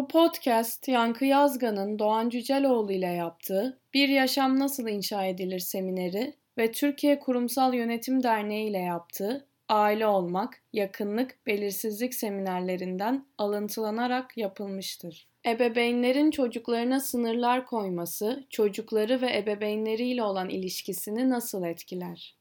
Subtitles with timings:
[0.00, 6.72] Bu podcast Yankı Yazgan'ın Doğan Cüceloğlu ile yaptığı Bir Yaşam Nasıl İnşa Edilir semineri ve
[6.72, 15.28] Türkiye Kurumsal Yönetim Derneği ile yaptığı Aile Olmak, Yakınlık, Belirsizlik seminerlerinden alıntılanarak yapılmıştır.
[15.46, 22.39] Ebeveynlerin çocuklarına sınırlar koyması, çocukları ve ebeveynleriyle olan ilişkisini nasıl etkiler?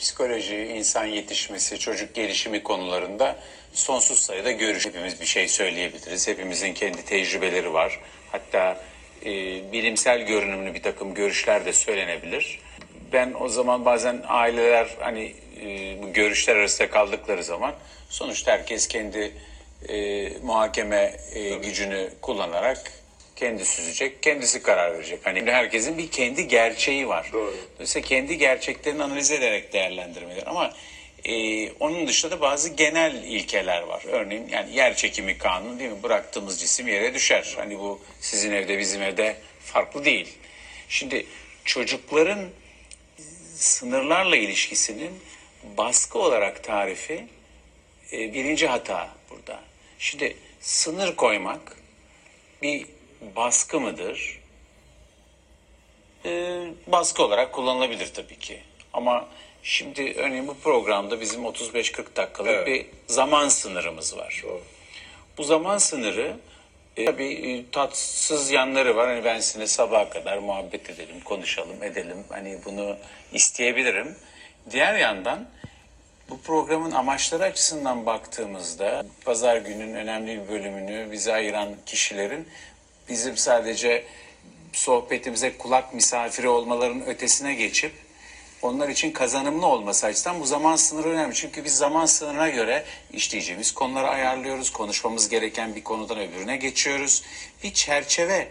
[0.00, 3.36] Psikoloji, insan yetişmesi, çocuk gelişimi konularında
[3.72, 4.86] sonsuz sayıda görüş.
[4.86, 6.28] Hepimiz bir şey söyleyebiliriz.
[6.28, 8.00] Hepimizin kendi tecrübeleri var.
[8.32, 8.82] Hatta
[9.24, 9.28] e,
[9.72, 12.60] bilimsel görünümlü bir takım görüşler de söylenebilir.
[13.12, 17.74] Ben o zaman bazen aileler hani e, bu görüşler arasında kaldıkları zaman
[18.08, 19.32] sonuçta herkes kendi
[19.88, 22.92] e, muhakeme e, gücünü kullanarak
[23.40, 25.20] kendi süzecek, kendisi karar verecek.
[25.22, 27.30] Hani herkesin bir kendi gerçeği var.
[27.32, 27.56] Doğru.
[27.74, 30.42] Dolayısıyla kendi gerçeklerini analiz ederek değerlendirmeler.
[30.46, 30.74] Ama
[31.24, 34.02] e, onun dışında da bazı genel ilkeler var.
[34.06, 36.02] Örneğin yani yer çekimi kanunu değil mi?
[36.02, 37.54] Bıraktığımız cisim yere düşer.
[37.56, 40.28] Hani bu sizin evde bizim evde farklı değil.
[40.88, 41.26] Şimdi
[41.64, 42.48] çocukların
[43.54, 45.10] sınırlarla ilişkisinin
[45.76, 47.26] baskı olarak tarifi
[48.12, 49.60] e, birinci hata burada.
[49.98, 51.76] Şimdi sınır koymak
[52.62, 52.86] bir
[53.36, 54.40] baskı mıdır?
[56.24, 58.60] Ee, baskı olarak kullanılabilir tabii ki.
[58.92, 59.28] Ama
[59.62, 62.66] şimdi örneğin bu programda bizim 35-40 dakikalık Evet.
[62.66, 64.42] bir zaman sınırımız var.
[64.44, 64.62] Doğru.
[65.38, 66.36] Bu zaman sınırı
[66.96, 69.08] e, tabii e, tatsız yanları var.
[69.08, 72.24] Hani ben sizinle sabaha kadar muhabbet edelim, konuşalım, edelim.
[72.28, 72.96] Hani bunu
[73.32, 74.16] isteyebilirim.
[74.70, 75.48] Diğer yandan
[76.30, 82.48] bu programın amaçları açısından baktığımızda pazar günün önemli bir bölümünü bize ayıran kişilerin
[83.10, 84.04] bizim sadece
[84.72, 87.92] sohbetimize kulak misafiri olmalarının ötesine geçip
[88.62, 91.34] onlar için kazanımlı olması açısından bu zaman sınırı önemli.
[91.34, 94.70] Çünkü biz zaman sınırına göre işleyeceğimiz konuları ayarlıyoruz.
[94.70, 97.22] Konuşmamız gereken bir konudan öbürüne geçiyoruz.
[97.62, 98.48] Bir çerçeve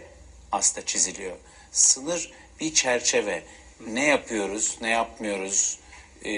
[0.52, 1.36] aslında çiziliyor.
[1.72, 3.42] Sınır bir çerçeve.
[3.86, 5.78] Ne yapıyoruz, ne yapmıyoruz,
[6.24, 6.30] e,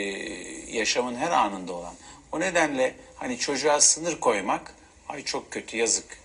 [0.76, 1.94] yaşamın her anında olan.
[2.32, 4.74] O nedenle hani çocuğa sınır koymak,
[5.08, 6.18] ay çok kötü yazık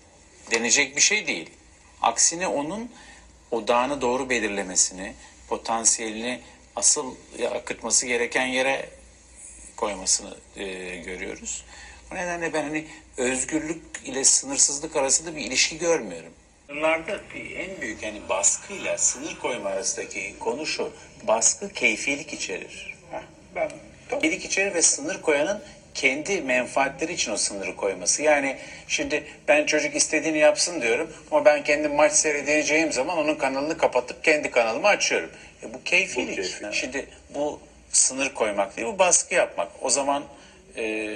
[0.50, 1.50] denecek bir şey değil.
[2.02, 2.90] Aksine onun
[3.50, 5.14] odağını doğru belirlemesini,
[5.48, 6.40] potansiyelini
[6.76, 7.14] asıl
[7.54, 8.88] akıtması gereken yere
[9.76, 11.64] koymasını e, görüyoruz.
[12.12, 12.86] O nedenle ben hani
[13.16, 16.32] özgürlük ile sınırsızlık arasında bir ilişki görmüyorum.
[17.34, 20.92] Bir en büyük hani baskıyla sınır koyma arasındaki konu şu.
[21.22, 22.96] Baskı keyfilik içerir.
[23.10, 23.22] Heh,
[23.54, 23.70] ben
[24.10, 25.62] Keyfilik içerir ve sınır koyanın
[25.98, 28.22] kendi menfaatleri için o sınırı koyması.
[28.22, 28.56] Yani
[28.88, 34.24] şimdi ben çocuk istediğini yapsın diyorum ama ben kendim maç seyredeceğim zaman onun kanalını kapatıp
[34.24, 35.30] kendi kanalımı açıyorum.
[35.62, 36.30] E bu keyfilik.
[36.30, 36.74] Bu keyfilik.
[36.74, 37.60] Şimdi bu
[37.92, 39.68] sınır koymak değil, bu baskı yapmak.
[39.82, 40.24] O zaman
[40.76, 41.14] e,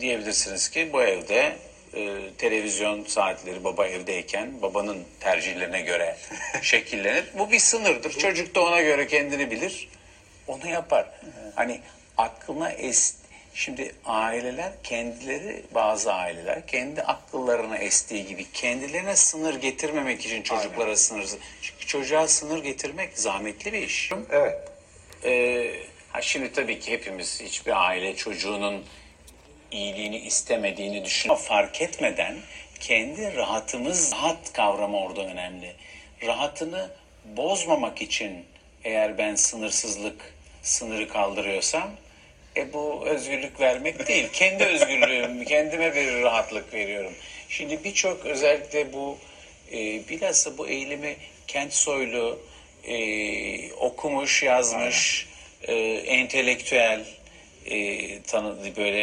[0.00, 1.52] diyebilirsiniz ki bu evde
[1.94, 6.16] e, televizyon saatleri baba evdeyken babanın tercihlerine göre
[6.62, 7.24] şekillenir.
[7.38, 8.12] Bu bir sınırdır.
[8.12, 9.88] Çocuk da ona göre kendini bilir.
[10.46, 11.10] Onu yapar.
[11.54, 11.80] Hani
[12.16, 13.14] aklına es
[13.58, 21.26] Şimdi aileler kendileri bazı aileler kendi akıllarına estiği gibi kendilerine sınır getirmemek için çocuklara sınır
[21.62, 24.10] çünkü çocuğa sınır getirmek zahmetli bir iş.
[24.30, 24.68] evet.
[25.24, 25.74] Ee,
[26.12, 28.84] ha şimdi tabii ki hepimiz hiçbir aile çocuğunun
[29.70, 32.36] iyiliğini istemediğini düşün ama fark etmeden
[32.80, 35.72] kendi rahatımız rahat kavramı orada önemli.
[36.22, 36.90] Rahatını
[37.24, 38.44] bozmamak için
[38.84, 41.90] eğer ben sınırsızlık sınırı kaldırıyorsam
[42.58, 44.28] e bu özgürlük vermek değil.
[44.32, 47.12] Kendi özgürlüğüm, kendime bir rahatlık veriyorum.
[47.48, 49.18] Şimdi birçok özellikle bu
[49.72, 51.16] e, bilhassa bu eğilimi
[51.46, 52.38] kent soylu,
[52.84, 55.28] e, okumuş, yazmış,
[55.62, 57.04] e, entelektüel
[57.66, 59.00] e, tanıdı böyle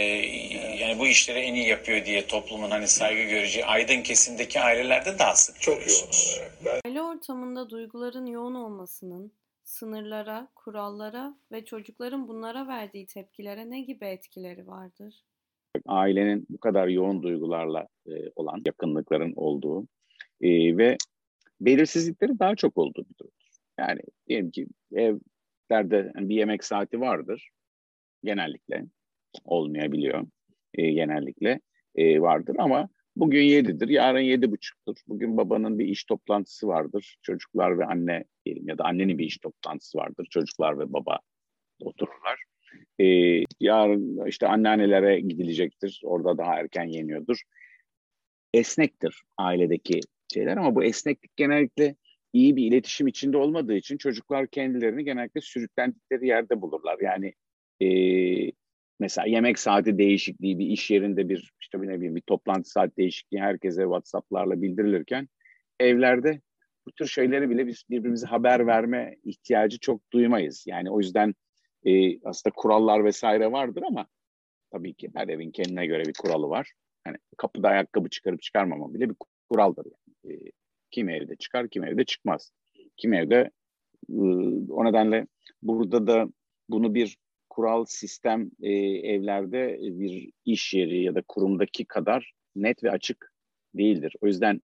[0.76, 5.36] yani bu işleri en iyi yapıyor diye toplumun hani saygı göreceği aydın kesimdeki ailelerde daha
[5.36, 6.52] sık Çok yoğun olarak.
[6.66, 9.32] Ben Aile ortamında duyguların yoğun olmasının
[9.66, 15.26] sınırlara, kurallara ve çocukların bunlara verdiği tepkilere ne gibi etkileri vardır?
[15.86, 19.88] ailenin bu kadar yoğun duygularla e, olan yakınlıkların olduğu
[20.42, 20.98] e, ve
[21.62, 23.46] belirsizlikleri daha çok olduğu bir durumdur.
[23.80, 27.50] Yani diyelim ki evlerde hani bir yemek saati vardır
[28.24, 28.86] genellikle
[29.44, 30.28] olmayabiliyor
[30.74, 31.60] e, genellikle
[31.96, 34.96] e, vardır ama bugün yedidir, yarın yedi buçuktur.
[35.08, 39.38] Bugün babanın bir iş toplantısı vardır, çocuklar ve anne diyelim ya da annenin bir iş
[39.38, 41.20] toplantısı vardır, çocuklar ve baba
[41.82, 42.44] otururlar.
[43.00, 43.06] E,
[43.60, 46.02] yarın işte anneannelere gidilecektir.
[46.04, 47.42] Orada daha erken yeniyordur.
[48.54, 50.00] Esnektir ailedeki
[50.34, 51.96] şeyler ama bu esneklik genellikle
[52.34, 56.98] iyi bir iletişim içinde olmadığı için çocuklar kendilerini genellikle sürüklendikleri yerde bulurlar.
[57.02, 57.34] Yani
[57.82, 57.88] e,
[59.00, 62.98] mesela yemek saati değişikliği, bir iş yerinde bir işte bir ne bileyim bir toplantı saat
[62.98, 65.28] değişikliği herkese WhatsApp'larla bildirilirken
[65.80, 66.42] evlerde
[66.88, 70.64] bu tür şeyleri bile biz birbirimize haber verme ihtiyacı çok duymayız.
[70.68, 71.34] Yani o yüzden
[71.86, 74.08] e, aslında kurallar vesaire vardır ama
[74.72, 76.72] tabii ki her evin kendine göre bir kuralı var.
[77.08, 79.16] Yani kapıda ayakkabı çıkarıp çıkarmama bile bir
[79.50, 79.86] kuraldır.
[79.86, 80.36] Yani.
[80.36, 80.52] E,
[80.92, 82.52] kim evde çıkar, kim evde çıkmaz.
[82.98, 83.52] Kim evde
[84.10, 84.22] e,
[84.70, 85.28] o nedenle
[85.62, 86.28] burada da
[86.70, 87.18] bunu bir
[87.56, 88.72] kural sistem e,
[89.14, 93.34] evlerde bir iş yeri ya da kurumdaki kadar net ve açık
[93.74, 94.16] değildir.
[94.22, 94.62] O yüzden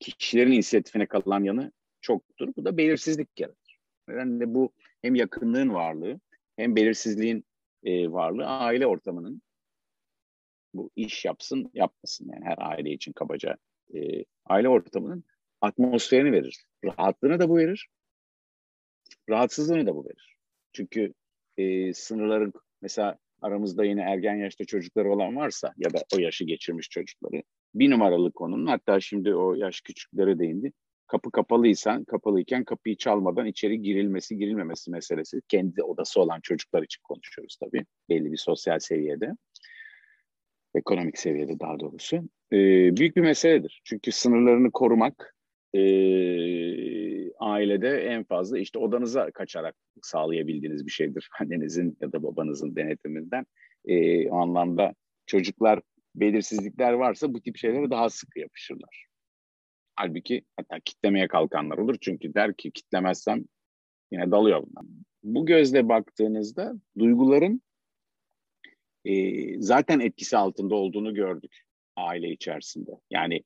[0.00, 2.48] kişilerin inisiyatifine kalan yanı çoktur.
[2.56, 3.78] Bu da belirsizlik yaratır.
[4.08, 6.20] Yani bu hem yakınlığın varlığı
[6.56, 7.44] hem belirsizliğin
[7.84, 9.42] e, varlığı aile ortamının
[10.74, 13.56] bu iş yapsın yapmasın yani her aile için kabaca
[13.94, 15.24] e, aile ortamının
[15.60, 16.64] atmosferini verir.
[16.84, 17.88] Rahatlığını da bu verir.
[19.28, 20.36] Rahatsızlığını da bu verir.
[20.72, 21.14] Çünkü
[21.60, 22.52] e, sınırların
[22.82, 27.42] mesela aramızda yine ergen yaşta çocukları olan varsa ya da o yaşı geçirmiş çocukları
[27.74, 30.72] bir numaralı konunun hatta şimdi o yaş küçüklere değindi.
[31.06, 35.40] Kapı kapalıysan, kapalıyken kapıyı çalmadan içeri girilmesi, girilmemesi meselesi.
[35.48, 37.84] Kendi odası olan çocuklar için konuşuyoruz tabii.
[38.08, 39.32] Belli bir sosyal seviyede.
[40.74, 42.16] Ekonomik seviyede daha doğrusu.
[42.52, 43.80] Ee, büyük bir meseledir.
[43.84, 45.34] Çünkü sınırlarını korumak
[45.74, 45.80] e,
[47.60, 51.28] ailede en fazla işte odanıza kaçarak sağlayabildiğiniz bir şeydir.
[51.40, 53.46] Annenizin ya da babanızın denetiminden.
[53.84, 54.94] E, o anlamda
[55.26, 55.80] çocuklar
[56.14, 59.06] belirsizlikler varsa bu tip şeylere daha sıkı yapışırlar.
[59.96, 61.96] Halbuki hatta kitlemeye kalkanlar olur.
[62.00, 63.44] Çünkü der ki kitlemezsem
[64.12, 64.88] yine dalıyor bundan.
[65.22, 67.62] Bu gözle baktığınızda duyguların
[69.04, 69.12] e,
[69.60, 71.62] zaten etkisi altında olduğunu gördük
[71.96, 72.90] aile içerisinde.
[73.10, 73.42] Yani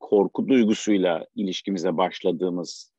[0.00, 2.92] korku duygusuyla ilişkimize başladığımız,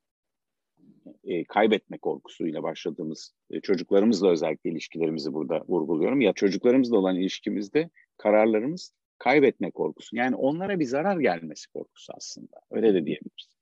[1.24, 6.20] e, kaybetme korkusuyla başladığımız e, çocuklarımızla özellikle ilişkilerimizi burada vurguluyorum.
[6.20, 10.16] Ya çocuklarımızla olan ilişkimizde kararlarımız kaybetme korkusu.
[10.16, 12.60] Yani onlara bir zarar gelmesi korkusu aslında.
[12.70, 13.60] Öyle de diyebiliriz.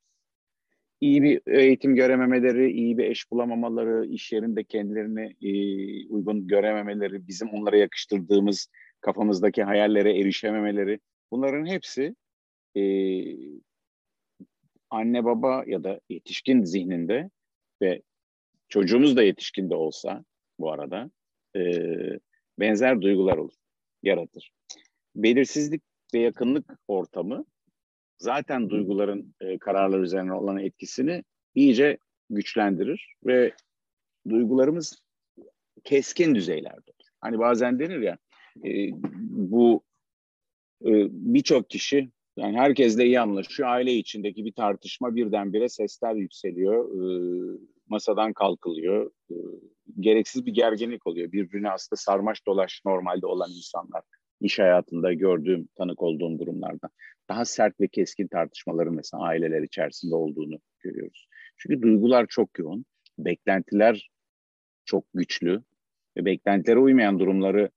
[1.01, 5.53] İyi bir eğitim görememeleri, iyi bir eş bulamamaları, iş yerinde kendilerini e,
[6.09, 8.69] uygun görememeleri, bizim onlara yakıştırdığımız
[9.01, 11.01] kafamızdaki hayallere erişememeleri
[11.31, 12.15] bunların hepsi
[12.75, 12.83] e,
[14.91, 17.31] anne baba ya da yetişkin zihninde
[17.83, 18.03] ve
[18.69, 20.25] çocuğumuz da yetişkin de olsa
[20.59, 21.11] bu arada
[21.57, 21.63] e,
[22.59, 23.55] benzer duygular olur,
[24.03, 24.53] yaratır
[25.23, 25.83] belirsizlik
[26.15, 27.45] ve yakınlık ortamı
[28.19, 31.25] zaten duyguların e, kararlar üzerine olan etkisini
[31.55, 31.99] iyice
[32.31, 33.53] güçlendirir ve
[34.29, 35.03] duygularımız
[35.85, 37.09] keskin düzeylerde olur.
[37.21, 38.19] Hani bazen denir ya
[38.65, 38.91] e,
[39.31, 39.83] bu
[40.83, 43.69] e, birçok kişi yani herkesle iyi anlaşıyor.
[43.69, 46.89] Aile içindeki bir tartışma birdenbire sesler yükseliyor.
[46.95, 47.59] E,
[47.89, 49.11] masadan kalkılıyor.
[49.31, 49.35] E,
[50.01, 51.33] gereksiz bir gerginlik oluyor.
[51.33, 54.03] Birbirine aslında sarmaş dolaş normalde olan insanlar
[54.41, 56.89] iş hayatında gördüğüm, tanık olduğum durumlarda
[57.29, 61.29] daha sert ve keskin tartışmaların mesela aileler içerisinde olduğunu görüyoruz.
[61.57, 62.85] Çünkü duygular çok yoğun,
[63.19, 64.11] beklentiler
[64.85, 65.63] çok güçlü
[66.17, 67.71] ve beklentilere uymayan durumları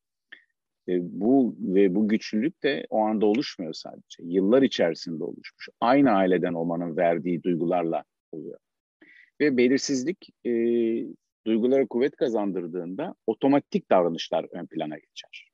[0.92, 4.24] e, bu ve bu güçlülük de o anda oluşmuyor sadece.
[4.24, 5.70] Yıllar içerisinde oluşmuş.
[5.82, 8.58] Aynı aileden olmanın verdiği duygularla oluyor.
[9.40, 10.52] Ve belirsizlik e,
[11.46, 15.50] duygulara kuvvet kazandırdığında otomatik davranışlar ön plana geçer